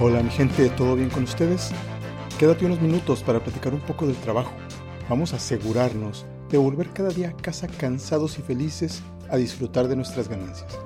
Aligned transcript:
Hola 0.00 0.24
mi 0.24 0.30
gente, 0.30 0.68
¿todo 0.70 0.96
bien 0.96 1.08
con 1.08 1.22
ustedes? 1.22 1.70
Quédate 2.36 2.66
unos 2.66 2.80
minutos 2.80 3.22
para 3.22 3.38
platicar 3.38 3.72
un 3.72 3.80
poco 3.80 4.08
del 4.08 4.16
trabajo. 4.16 4.50
Vamos 5.08 5.32
a 5.32 5.36
asegurarnos 5.36 6.26
de 6.50 6.58
volver 6.58 6.90
cada 6.90 7.10
día 7.10 7.28
a 7.28 7.36
casa 7.36 7.68
cansados 7.68 8.36
y 8.40 8.42
felices 8.42 9.02
a 9.30 9.36
disfrutar 9.36 9.86
de 9.86 9.94
nuestras 9.94 10.28
ganancias. 10.28 10.80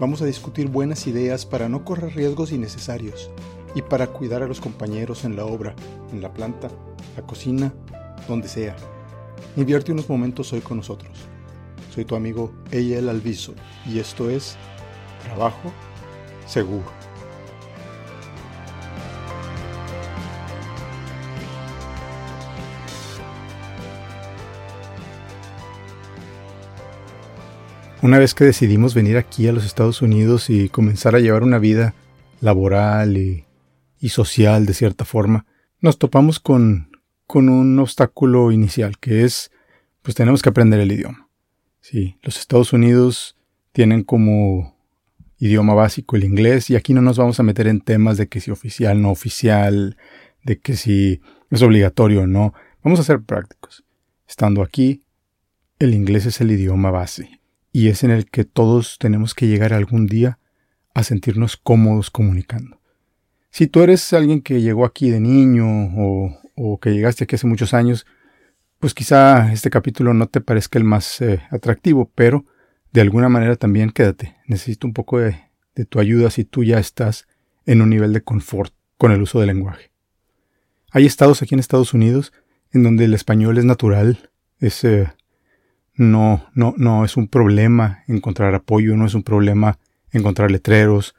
Vamos 0.00 0.22
a 0.22 0.24
discutir 0.24 0.68
buenas 0.68 1.06
ideas 1.06 1.46
para 1.46 1.68
no 1.68 1.84
correr 1.84 2.16
riesgos 2.16 2.50
innecesarios 2.50 3.30
y 3.76 3.82
para 3.82 4.08
cuidar 4.08 4.42
a 4.42 4.48
los 4.48 4.60
compañeros 4.60 5.24
en 5.24 5.36
la 5.36 5.44
obra, 5.44 5.76
en 6.12 6.20
la 6.20 6.34
planta, 6.34 6.68
la 7.16 7.22
cocina, 7.22 7.72
donde 8.26 8.48
sea. 8.48 8.74
Invierte 9.56 9.92
unos 9.92 10.08
momentos 10.08 10.52
hoy 10.52 10.62
con 10.62 10.78
nosotros. 10.78 11.12
Soy 11.94 12.04
tu 12.04 12.16
amigo 12.16 12.52
Eyel 12.72 13.08
Alviso 13.08 13.54
y 13.86 14.00
esto 14.00 14.28
es 14.28 14.56
Trabajo 15.22 15.72
Seguro. 16.44 17.11
Una 28.02 28.18
vez 28.18 28.34
que 28.34 28.42
decidimos 28.42 28.94
venir 28.94 29.16
aquí 29.16 29.46
a 29.46 29.52
los 29.52 29.64
Estados 29.64 30.02
Unidos 30.02 30.50
y 30.50 30.68
comenzar 30.68 31.14
a 31.14 31.20
llevar 31.20 31.44
una 31.44 31.60
vida 31.60 31.94
laboral 32.40 33.16
y, 33.16 33.46
social 34.08 34.66
de 34.66 34.74
cierta 34.74 35.04
forma, 35.04 35.46
nos 35.80 35.98
topamos 35.98 36.40
con, 36.40 36.90
un 37.32 37.78
obstáculo 37.78 38.50
inicial, 38.50 38.98
que 38.98 39.22
es, 39.22 39.52
pues 40.02 40.16
tenemos 40.16 40.42
que 40.42 40.48
aprender 40.48 40.80
el 40.80 40.90
idioma. 40.90 41.28
Los 42.22 42.38
Estados 42.38 42.72
Unidos 42.72 43.36
tienen 43.70 44.02
como 44.02 44.76
idioma 45.38 45.74
básico 45.74 46.16
el 46.16 46.24
inglés 46.24 46.70
y 46.70 46.74
aquí 46.74 46.94
no 46.94 47.02
nos 47.02 47.18
vamos 47.18 47.38
a 47.38 47.44
meter 47.44 47.68
en 47.68 47.80
temas 47.80 48.16
de 48.16 48.26
que 48.26 48.40
si 48.40 48.50
oficial, 48.50 49.00
no 49.00 49.12
oficial, 49.12 49.96
de 50.42 50.58
que 50.58 50.74
si 50.74 51.20
es 51.50 51.62
obligatorio 51.62 52.22
o 52.22 52.26
no. 52.26 52.52
Vamos 52.82 52.98
a 52.98 53.04
ser 53.04 53.22
prácticos. 53.22 53.84
Estando 54.26 54.60
aquí, 54.60 55.04
el 55.78 55.94
inglés 55.94 56.26
es 56.26 56.40
el 56.40 56.50
idioma 56.50 56.90
base 56.90 57.41
y 57.72 57.88
es 57.88 58.04
en 58.04 58.10
el 58.10 58.26
que 58.26 58.44
todos 58.44 58.98
tenemos 58.98 59.34
que 59.34 59.48
llegar 59.48 59.72
algún 59.72 60.06
día 60.06 60.38
a 60.94 61.02
sentirnos 61.02 61.56
cómodos 61.56 62.10
comunicando. 62.10 62.80
Si 63.50 63.66
tú 63.66 63.82
eres 63.82 64.12
alguien 64.12 64.42
que 64.42 64.60
llegó 64.60 64.84
aquí 64.84 65.10
de 65.10 65.20
niño 65.20 65.66
o, 65.66 66.78
que 66.80 66.90
llegaste 66.90 67.24
aquí 67.24 67.36
hace 67.36 67.46
muchos 67.46 67.74
años, 67.74 68.06
pues 68.78 68.94
quizá 68.94 69.52
este 69.52 69.70
capítulo 69.70 70.14
no 70.14 70.26
te 70.26 70.40
parezca 70.40 70.78
el 70.78 70.84
más 70.84 71.20
eh, 71.20 71.42
atractivo, 71.50 72.10
pero 72.14 72.44
de 72.92 73.00
alguna 73.00 73.28
manera 73.28 73.56
también 73.56 73.90
quédate. 73.90 74.36
Necesito 74.46 74.86
un 74.86 74.92
poco 74.92 75.18
de, 75.18 75.38
tu 75.88 75.98
ayuda 75.98 76.30
si 76.30 76.44
tú 76.44 76.64
ya 76.64 76.78
estás 76.78 77.26
en 77.64 77.80
un 77.80 77.90
nivel 77.90 78.12
de 78.12 78.22
confort 78.22 78.74
con 78.98 79.12
el 79.12 79.22
uso 79.22 79.40
del 79.40 79.48
lenguaje. 79.48 79.90
Hay 80.90 81.06
estados 81.06 81.42
aquí 81.42 81.54
en 81.54 81.60
Estados 81.60 81.94
Unidos 81.94 82.32
en 82.70 82.82
donde 82.82 83.06
el 83.06 83.14
español 83.14 83.56
es 83.56 83.64
natural, 83.64 84.30
es 84.60 84.84
eh, 84.84 85.12
no, 85.94 86.46
no, 86.54 86.74
no 86.76 87.04
es 87.04 87.16
un 87.16 87.28
problema 87.28 88.04
encontrar 88.08 88.54
apoyo, 88.54 88.96
no 88.96 89.06
es 89.06 89.14
un 89.14 89.22
problema 89.22 89.78
encontrar 90.10 90.50
letreros, 90.50 91.14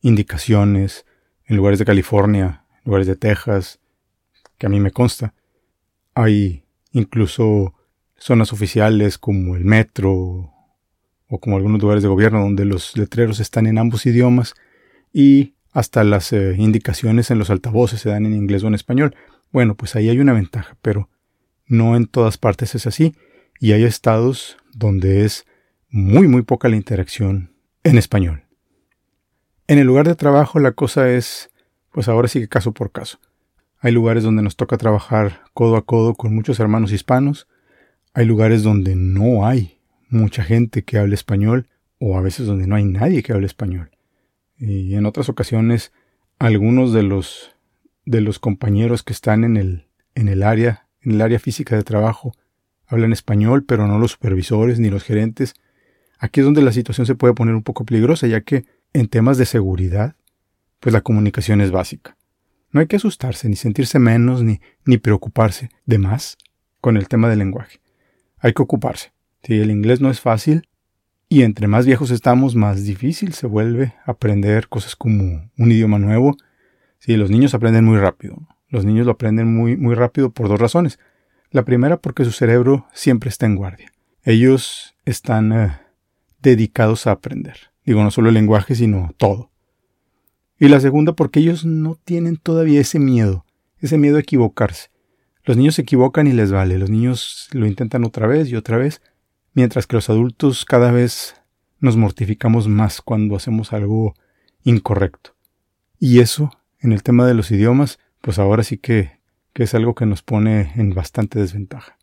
indicaciones 0.00 1.06
en 1.46 1.56
lugares 1.56 1.78
de 1.78 1.84
California, 1.84 2.64
lugares 2.84 3.06
de 3.06 3.16
Texas, 3.16 3.80
que 4.58 4.66
a 4.66 4.68
mí 4.68 4.80
me 4.80 4.90
consta. 4.90 5.34
Hay 6.14 6.64
incluso 6.92 7.74
zonas 8.16 8.52
oficiales 8.52 9.18
como 9.18 9.56
el 9.56 9.64
metro 9.64 10.52
o 11.28 11.38
como 11.40 11.56
algunos 11.56 11.80
lugares 11.80 12.02
de 12.02 12.08
gobierno 12.08 12.40
donde 12.40 12.64
los 12.64 12.96
letreros 12.96 13.40
están 13.40 13.66
en 13.66 13.78
ambos 13.78 14.06
idiomas 14.06 14.54
y 15.12 15.54
hasta 15.72 16.04
las 16.04 16.32
eh, 16.32 16.54
indicaciones 16.58 17.30
en 17.30 17.38
los 17.38 17.50
altavoces 17.50 18.00
se 18.00 18.10
dan 18.10 18.26
en 18.26 18.34
inglés 18.34 18.62
o 18.62 18.68
en 18.68 18.74
español. 18.74 19.16
Bueno, 19.50 19.74
pues 19.74 19.96
ahí 19.96 20.08
hay 20.08 20.20
una 20.20 20.32
ventaja, 20.32 20.76
pero 20.82 21.08
no 21.66 21.96
en 21.96 22.06
todas 22.06 22.38
partes 22.38 22.74
es 22.74 22.86
así 22.86 23.14
y 23.58 23.72
hay 23.72 23.84
estados 23.84 24.56
donde 24.72 25.24
es 25.24 25.46
muy 25.88 26.26
muy 26.26 26.42
poca 26.42 26.68
la 26.68 26.76
interacción 26.76 27.54
en 27.84 27.98
español. 27.98 28.44
En 29.66 29.78
el 29.78 29.86
lugar 29.86 30.06
de 30.06 30.14
trabajo 30.14 30.58
la 30.58 30.72
cosa 30.72 31.10
es, 31.10 31.50
pues 31.90 32.08
ahora 32.08 32.28
sí 32.28 32.40
que 32.40 32.48
caso 32.48 32.72
por 32.72 32.92
caso. 32.92 33.18
Hay 33.78 33.92
lugares 33.92 34.22
donde 34.22 34.42
nos 34.42 34.56
toca 34.56 34.76
trabajar 34.76 35.42
codo 35.54 35.76
a 35.76 35.84
codo 35.84 36.14
con 36.14 36.34
muchos 36.34 36.60
hermanos 36.60 36.92
hispanos, 36.92 37.48
hay 38.14 38.26
lugares 38.26 38.62
donde 38.62 38.96
no 38.96 39.46
hay 39.46 39.78
mucha 40.08 40.44
gente 40.44 40.84
que 40.84 40.98
hable 40.98 41.14
español 41.14 41.68
o 41.98 42.18
a 42.18 42.20
veces 42.20 42.46
donde 42.46 42.66
no 42.66 42.76
hay 42.76 42.84
nadie 42.84 43.22
que 43.22 43.32
hable 43.32 43.46
español. 43.46 43.90
Y 44.58 44.94
en 44.94 45.06
otras 45.06 45.28
ocasiones 45.28 45.92
algunos 46.38 46.92
de 46.92 47.02
los 47.02 47.54
de 48.04 48.20
los 48.20 48.38
compañeros 48.38 49.02
que 49.02 49.12
están 49.12 49.44
en 49.44 49.56
el 49.56 49.86
en 50.14 50.28
el 50.28 50.42
área 50.42 50.88
en 51.00 51.12
el 51.12 51.20
área 51.20 51.38
física 51.38 51.76
de 51.76 51.84
trabajo 51.84 52.34
hablan 52.86 53.12
español, 53.12 53.64
pero 53.64 53.86
no 53.86 53.98
los 53.98 54.12
supervisores 54.12 54.78
ni 54.78 54.90
los 54.90 55.02
gerentes. 55.02 55.54
Aquí 56.18 56.40
es 56.40 56.46
donde 56.46 56.62
la 56.62 56.72
situación 56.72 57.06
se 57.06 57.14
puede 57.14 57.34
poner 57.34 57.54
un 57.54 57.62
poco 57.62 57.84
peligrosa, 57.84 58.26
ya 58.26 58.42
que 58.42 58.64
en 58.92 59.08
temas 59.08 59.38
de 59.38 59.46
seguridad, 59.46 60.16
pues 60.80 60.92
la 60.92 61.00
comunicación 61.00 61.60
es 61.60 61.70
básica. 61.70 62.16
No 62.70 62.80
hay 62.80 62.86
que 62.86 62.96
asustarse, 62.96 63.48
ni 63.48 63.56
sentirse 63.56 63.98
menos, 63.98 64.42
ni, 64.42 64.60
ni 64.84 64.98
preocuparse 64.98 65.70
de 65.84 65.98
más 65.98 66.38
con 66.80 66.96
el 66.96 67.08
tema 67.08 67.28
del 67.28 67.38
lenguaje. 67.38 67.80
Hay 68.38 68.54
que 68.54 68.62
ocuparse. 68.62 69.12
Si 69.42 69.58
el 69.60 69.70
inglés 69.70 70.00
no 70.00 70.10
es 70.10 70.20
fácil, 70.20 70.68
y 71.32 71.44
entre 71.44 71.66
más 71.66 71.86
viejos 71.86 72.10
estamos, 72.10 72.56
más 72.56 72.84
difícil 72.84 73.32
se 73.32 73.46
vuelve 73.46 73.94
aprender 74.04 74.68
cosas 74.68 74.96
como 74.96 75.50
un 75.56 75.72
idioma 75.72 75.98
nuevo. 75.98 76.36
Si 76.98 77.16
los 77.16 77.30
niños 77.30 77.54
aprenden 77.54 77.86
muy 77.86 77.96
rápido. 77.96 78.36
Los 78.68 78.84
niños 78.84 79.06
lo 79.06 79.12
aprenden 79.12 79.54
muy, 79.54 79.78
muy 79.78 79.94
rápido 79.94 80.30
por 80.30 80.48
dos 80.48 80.60
razones. 80.60 80.98
La 81.52 81.66
primera 81.66 81.98
porque 81.98 82.24
su 82.24 82.32
cerebro 82.32 82.86
siempre 82.94 83.28
está 83.28 83.44
en 83.44 83.56
guardia. 83.56 83.92
Ellos 84.24 84.94
están 85.04 85.52
eh, 85.52 85.78
dedicados 86.40 87.06
a 87.06 87.10
aprender. 87.10 87.56
Digo, 87.84 88.02
no 88.02 88.10
solo 88.10 88.28
el 88.30 88.34
lenguaje, 88.34 88.74
sino 88.74 89.12
todo. 89.18 89.50
Y 90.58 90.68
la 90.68 90.80
segunda 90.80 91.12
porque 91.12 91.40
ellos 91.40 91.66
no 91.66 91.98
tienen 92.06 92.38
todavía 92.38 92.80
ese 92.80 92.98
miedo, 92.98 93.44
ese 93.80 93.98
miedo 93.98 94.16
a 94.16 94.20
equivocarse. 94.20 94.88
Los 95.44 95.58
niños 95.58 95.74
se 95.74 95.82
equivocan 95.82 96.26
y 96.26 96.32
les 96.32 96.52
vale, 96.52 96.78
los 96.78 96.88
niños 96.88 97.48
lo 97.52 97.66
intentan 97.66 98.04
otra 98.04 98.26
vez 98.26 98.48
y 98.48 98.56
otra 98.56 98.78
vez, 98.78 99.02
mientras 99.52 99.86
que 99.86 99.96
los 99.96 100.08
adultos 100.08 100.64
cada 100.64 100.90
vez 100.90 101.34
nos 101.80 101.98
mortificamos 101.98 102.66
más 102.66 103.02
cuando 103.02 103.36
hacemos 103.36 103.74
algo 103.74 104.14
incorrecto. 104.62 105.34
Y 105.98 106.20
eso, 106.20 106.50
en 106.80 106.92
el 106.92 107.02
tema 107.02 107.26
de 107.26 107.34
los 107.34 107.50
idiomas, 107.50 107.98
pues 108.22 108.38
ahora 108.38 108.62
sí 108.62 108.78
que 108.78 109.20
que 109.52 109.64
es 109.64 109.74
algo 109.74 109.94
que 109.94 110.06
nos 110.06 110.22
pone 110.22 110.72
en 110.76 110.94
bastante 110.94 111.38
desventaja. 111.38 111.98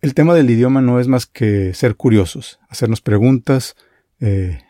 El 0.00 0.14
tema 0.14 0.34
del 0.34 0.50
idioma 0.50 0.80
no 0.80 1.00
es 1.00 1.08
más 1.08 1.26
que 1.26 1.72
ser 1.74 1.96
curiosos, 1.96 2.60
hacernos 2.68 3.00
preguntas, 3.00 3.76
eh, 4.20 4.60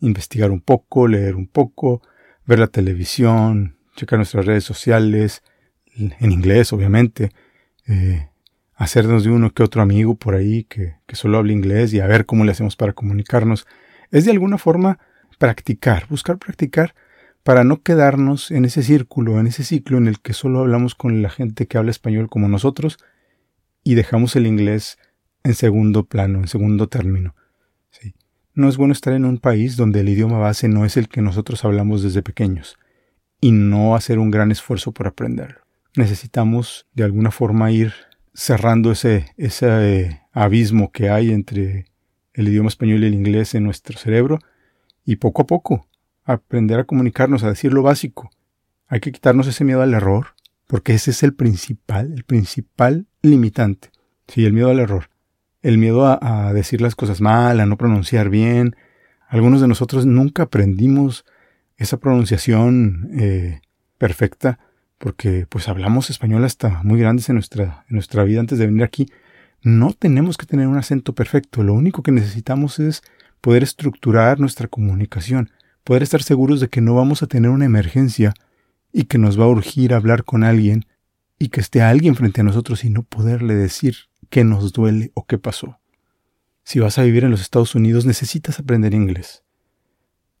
investigar 0.00 0.50
un 0.50 0.60
poco, 0.60 1.08
leer 1.08 1.36
un 1.36 1.46
poco, 1.46 2.02
ver 2.46 2.58
la 2.58 2.66
televisión, 2.66 3.76
checar 3.96 4.18
nuestras 4.18 4.44
redes 4.44 4.64
sociales, 4.64 5.42
en 5.96 6.32
inglés 6.32 6.72
obviamente, 6.72 7.30
eh, 7.86 8.28
hacernos 8.74 9.24
de 9.24 9.30
uno 9.30 9.52
que 9.54 9.62
otro 9.62 9.80
amigo 9.80 10.16
por 10.16 10.34
ahí 10.34 10.64
que, 10.64 10.96
que 11.06 11.16
solo 11.16 11.38
habla 11.38 11.52
inglés 11.52 11.94
y 11.94 12.00
a 12.00 12.06
ver 12.06 12.26
cómo 12.26 12.44
le 12.44 12.52
hacemos 12.52 12.76
para 12.76 12.92
comunicarnos. 12.92 13.66
Es 14.10 14.24
de 14.24 14.32
alguna 14.32 14.58
forma 14.58 14.98
practicar, 15.38 16.06
buscar 16.08 16.38
practicar 16.38 16.94
para 17.44 17.62
no 17.62 17.82
quedarnos 17.82 18.50
en 18.50 18.64
ese 18.64 18.82
círculo, 18.82 19.38
en 19.38 19.46
ese 19.46 19.64
ciclo 19.64 19.98
en 19.98 20.08
el 20.08 20.18
que 20.18 20.32
solo 20.32 20.60
hablamos 20.60 20.94
con 20.94 21.22
la 21.22 21.28
gente 21.28 21.66
que 21.66 21.76
habla 21.76 21.90
español 21.90 22.28
como 22.30 22.48
nosotros 22.48 22.98
y 23.84 23.94
dejamos 23.94 24.34
el 24.34 24.46
inglés 24.46 24.98
en 25.44 25.54
segundo 25.54 26.06
plano, 26.06 26.38
en 26.38 26.48
segundo 26.48 26.88
término. 26.88 27.36
Sí. 27.90 28.14
No 28.54 28.68
es 28.68 28.78
bueno 28.78 28.92
estar 28.94 29.12
en 29.12 29.26
un 29.26 29.36
país 29.38 29.76
donde 29.76 30.00
el 30.00 30.08
idioma 30.08 30.38
base 30.38 30.68
no 30.68 30.86
es 30.86 30.96
el 30.96 31.08
que 31.08 31.20
nosotros 31.20 31.66
hablamos 31.66 32.02
desde 32.02 32.22
pequeños 32.22 32.78
y 33.42 33.52
no 33.52 33.94
hacer 33.94 34.18
un 34.18 34.30
gran 34.30 34.50
esfuerzo 34.50 34.92
por 34.92 35.06
aprenderlo. 35.06 35.60
Necesitamos 35.96 36.86
de 36.94 37.04
alguna 37.04 37.30
forma 37.30 37.70
ir 37.70 37.92
cerrando 38.32 38.90
ese, 38.90 39.26
eh, 39.36 40.20
abismo 40.32 40.90
que 40.92 41.10
hay 41.10 41.30
entre 41.30 41.84
el 42.32 42.48
idioma 42.48 42.68
español 42.68 43.04
y 43.04 43.08
el 43.08 43.14
inglés 43.14 43.54
en 43.54 43.64
nuestro 43.64 43.98
cerebro 43.98 44.38
y 45.04 45.16
poco 45.16 45.42
a 45.42 45.46
poco 45.46 45.86
aprender 46.24 46.80
a 46.80 46.84
comunicarnos, 46.84 47.44
a 47.44 47.48
decir 47.48 47.72
lo 47.72 47.82
básico. 47.82 48.30
Hay 48.86 49.00
que 49.00 49.12
quitarnos 49.12 49.46
ese 49.46 49.64
miedo 49.64 49.82
al 49.82 49.94
error, 49.94 50.28
porque 50.66 50.94
ese 50.94 51.10
es 51.10 51.22
el 51.22 51.34
principal, 51.34 52.12
el 52.12 52.24
principal 52.24 53.06
limitante. 53.22 53.90
Sí, 54.28 54.44
el 54.44 54.52
miedo 54.52 54.70
al 54.70 54.80
error. 54.80 55.10
El 55.62 55.78
miedo 55.78 56.06
a, 56.06 56.52
decir 56.52 56.80
las 56.80 56.94
cosas 56.94 57.20
mal, 57.20 57.60
a 57.60 57.66
no 57.66 57.76
pronunciar 57.76 58.28
bien. 58.28 58.76
Algunos 59.28 59.60
de 59.60 59.68
nosotros 59.68 60.06
nunca 60.06 60.44
aprendimos 60.44 61.24
esa 61.76 61.98
pronunciación 61.98 63.10
eh, 63.18 63.60
perfecta, 63.98 64.58
porque 64.98 65.46
pues 65.48 65.68
hablamos 65.68 66.10
español 66.10 66.44
hasta 66.44 66.82
muy 66.82 67.00
grandes 67.00 67.28
en 67.28 67.36
nuestra, 67.36 67.84
en 67.88 67.94
nuestra 67.94 68.24
vida 68.24 68.40
antes 68.40 68.58
de 68.58 68.66
venir 68.66 68.84
aquí. 68.84 69.06
No 69.62 69.92
tenemos 69.94 70.36
que 70.36 70.46
tener 70.46 70.66
un 70.66 70.76
acento 70.76 71.14
perfecto, 71.14 71.62
lo 71.62 71.72
único 71.72 72.02
que 72.02 72.12
necesitamos 72.12 72.78
es 72.78 73.02
poder 73.40 73.62
estructurar 73.62 74.40
nuestra 74.40 74.68
comunicación, 74.68 75.50
poder 75.84 76.02
estar 76.02 76.22
seguros 76.22 76.60
de 76.60 76.68
que 76.68 76.80
no 76.80 76.94
vamos 76.94 77.22
a 77.22 77.26
tener 77.26 77.50
una 77.50 77.66
emergencia 77.66 78.34
y 78.92 79.04
que 79.04 79.18
nos 79.18 79.38
va 79.38 79.44
a 79.44 79.48
urgir 79.48 79.94
hablar 79.94 80.24
con 80.24 80.42
alguien 80.42 80.86
y 81.38 81.48
que 81.48 81.60
esté 81.60 81.82
alguien 81.82 82.14
frente 82.14 82.40
a 82.40 82.44
nosotros 82.44 82.84
y 82.84 82.90
no 82.90 83.02
poderle 83.02 83.54
decir 83.54 83.96
qué 84.30 84.44
nos 84.44 84.72
duele 84.72 85.10
o 85.14 85.26
qué 85.26 85.38
pasó. 85.38 85.78
Si 86.64 86.80
vas 86.80 86.98
a 86.98 87.02
vivir 87.02 87.24
en 87.24 87.30
los 87.30 87.42
Estados 87.42 87.74
Unidos 87.74 88.06
necesitas 88.06 88.58
aprender 88.58 88.94
inglés. 88.94 89.42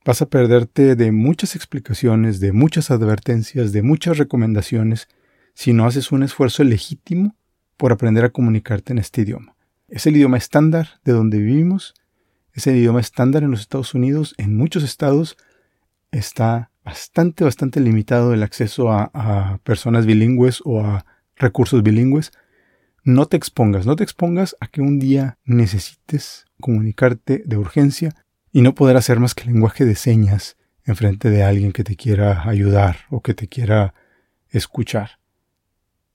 Vas 0.04 0.22
a 0.22 0.26
perderte 0.26 0.96
de 0.96 1.12
muchas 1.12 1.56
explicaciones, 1.56 2.40
de 2.40 2.52
muchas 2.52 2.90
advertencias, 2.90 3.72
de 3.72 3.82
muchas 3.82 4.18
recomendaciones, 4.18 5.08
si 5.54 5.72
no 5.72 5.86
haces 5.86 6.12
un 6.12 6.22
esfuerzo 6.22 6.64
legítimo 6.64 7.36
por 7.76 7.92
aprender 7.92 8.24
a 8.24 8.30
comunicarte 8.30 8.92
en 8.92 8.98
este 8.98 9.22
idioma. 9.22 9.56
Es 9.88 10.06
el 10.06 10.16
idioma 10.16 10.38
estándar 10.38 11.00
de 11.04 11.12
donde 11.12 11.38
vivimos, 11.38 11.94
es 12.54 12.66
el 12.66 12.76
idioma 12.76 13.00
estándar 13.00 13.42
en 13.42 13.50
los 13.50 13.60
Estados 13.60 13.94
Unidos, 13.94 14.34
en 14.38 14.56
muchos 14.56 14.84
estados 14.84 15.36
está 16.12 16.70
bastante, 16.84 17.44
bastante 17.44 17.80
limitado 17.80 18.32
el 18.32 18.42
acceso 18.42 18.92
a, 18.92 19.60
personas 19.64 20.06
bilingües 20.06 20.62
o 20.64 20.80
a 20.80 21.04
recursos 21.36 21.82
bilingües. 21.82 22.32
No 23.02 23.26
te 23.26 23.36
expongas, 23.36 23.86
no 23.86 23.96
te 23.96 24.04
expongas 24.04 24.56
a 24.60 24.68
que 24.68 24.80
un 24.80 24.98
día 24.98 25.38
necesites 25.44 26.46
comunicarte 26.60 27.42
de 27.44 27.56
urgencia 27.56 28.14
y 28.52 28.62
no 28.62 28.74
poder 28.74 28.96
hacer 28.96 29.18
más 29.18 29.34
que 29.34 29.46
lenguaje 29.46 29.84
de 29.84 29.96
señas 29.96 30.56
en 30.84 30.96
frente 30.96 31.30
de 31.30 31.42
alguien 31.42 31.72
que 31.72 31.84
te 31.84 31.96
quiera 31.96 32.48
ayudar 32.48 32.98
o 33.10 33.20
que 33.20 33.34
te 33.34 33.48
quiera 33.48 33.94
escuchar. 34.50 35.18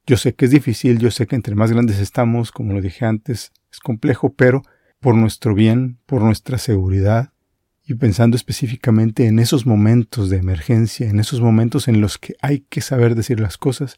Yo 0.08 0.18
sé 0.18 0.34
que 0.34 0.46
es 0.46 0.52
difícil, 0.52 1.00
yo 1.00 1.12
sé 1.12 1.28
que 1.28 1.36
entre 1.36 1.54
más 1.54 1.72
grandes 1.72 2.00
estamos, 2.00 2.52
como 2.52 2.74
lo 2.74 2.82
dije 2.82 3.06
antes, 3.06 3.52
es 3.72 3.80
complejo, 3.80 4.34
pero 4.34 4.64
por 5.00 5.16
nuestro 5.16 5.56
bien, 5.56 5.98
por 6.06 6.22
nuestra 6.22 6.58
seguridad, 6.58 7.32
y 7.86 7.96
pensando 7.96 8.38
específicamente 8.38 9.26
en 9.26 9.40
esos 9.40 9.66
momentos 9.66 10.30
de 10.30 10.38
emergencia, 10.38 11.10
en 11.10 11.20
esos 11.20 11.42
momentos 11.42 11.88
en 11.88 12.02
los 12.02 12.20
que 12.20 12.36
hay 12.40 12.60
que 12.70 12.82
saber 12.82 13.16
decir 13.16 13.40
las 13.40 13.58
cosas, 13.58 13.98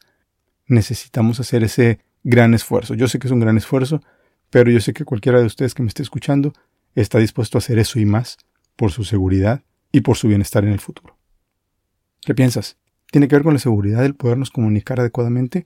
necesitamos 0.65 1.42
hacer 1.42 1.63
ese 1.65 2.00
gran 2.24 2.53
esfuerzo. 2.53 2.94
Yo 2.94 3.09
sé 3.09 3.19
que 3.19 3.27
es 3.27 3.33
un 3.33 3.42
gran 3.42 3.57
esfuerzo, 3.57 4.01
pero 4.50 4.71
yo 4.71 4.80
sé 4.80 4.94
que 4.94 5.03
cualquiera 5.03 5.42
de 5.42 5.45
ustedes 5.45 5.74
que 5.74 5.83
me 5.83 5.89
esté 5.89 6.03
escuchando 6.03 6.53
está 6.95 7.19
dispuesto 7.19 7.57
a 7.57 7.59
hacer 7.59 7.80
eso 7.80 8.00
y 8.00 8.06
más 8.06 8.38
por 8.77 8.92
su 8.92 9.03
seguridad 9.03 9.62
y 9.92 10.01
por 10.01 10.15
su 10.15 10.30
bienestar 10.30 10.63
en 10.63 10.71
el 10.71 10.80
futuro. 10.80 11.18
¿Qué 12.21 12.33
piensas? 12.33 12.77
¿Tiene 13.12 13.27
que 13.27 13.36
ver 13.36 13.44
con 13.44 13.53
la 13.53 13.59
seguridad 13.59 14.06
el 14.06 14.15
podernos 14.15 14.51
comunicar 14.51 15.01
adecuadamente? 15.01 15.65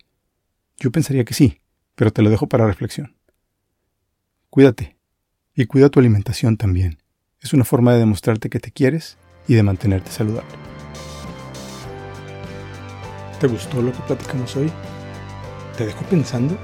Yo 0.78 0.92
pensaría 0.92 1.26
que 1.26 1.36
sí, 1.36 1.62
pero 1.94 2.12
te 2.12 2.24
lo 2.24 2.32
dejo 2.32 2.48
para 2.48 2.66
reflexión. 2.66 3.16
Cuídate 4.50 4.95
y 5.56 5.66
cuida 5.66 5.90
tu 5.90 6.00
alimentación 6.00 6.58
también. 6.58 7.00
Es 7.40 7.54
una 7.54 7.64
forma 7.64 7.94
de 7.94 8.00
demostrarte 8.00 8.50
que 8.50 8.60
te 8.60 8.72
quieres 8.72 9.18
y 9.48 9.54
de 9.56 9.64
mantenerte 9.64 10.12
saludable. 10.12 10.50
¿Te 13.40 13.48
gustó 13.48 13.82
lo 13.82 13.92
que 13.92 14.00
platicamos 14.00 14.56
hoy? 14.56 14.72
¿Te 15.78 15.86
dejó 15.86 16.04
pensando? 16.06 16.58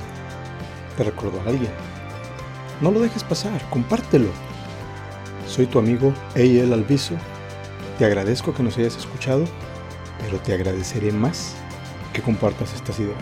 ¿Te 0.97 1.03
recordó 1.03 1.39
a 1.41 1.49
alguien? 1.49 1.71
No 2.81 2.91
lo 2.91 2.99
dejes 2.99 3.23
pasar, 3.23 3.61
compártelo. 3.69 4.29
Soy 5.47 5.67
tu 5.67 5.79
amigo 5.79 6.13
Eyel 6.35 6.73
Alviso. 6.73 7.15
Te 7.97 8.05
agradezco 8.05 8.53
que 8.53 8.63
nos 8.63 8.77
hayas 8.77 8.97
escuchado, 8.97 9.45
pero 10.19 10.37
te 10.39 10.53
agradeceré 10.53 11.11
más 11.11 11.55
que 12.13 12.21
compartas 12.21 12.73
estas 12.73 12.99
ideas. 12.99 13.17